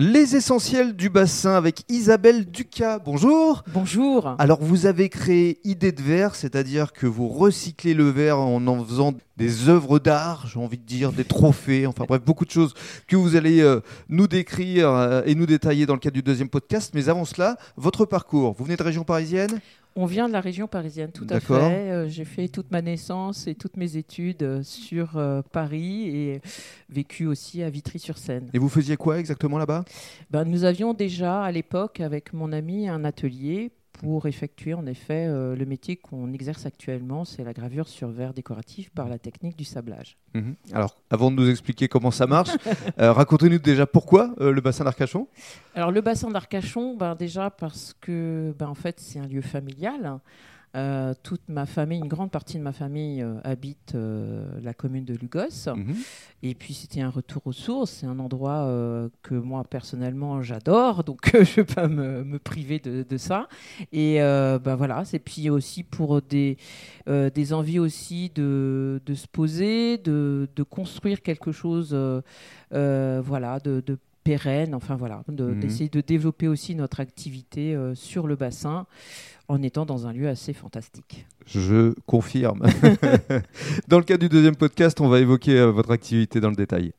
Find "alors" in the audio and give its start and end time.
4.38-4.62, 40.72-40.96, 45.74-45.90